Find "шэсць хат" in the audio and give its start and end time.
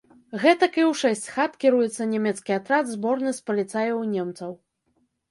1.01-1.51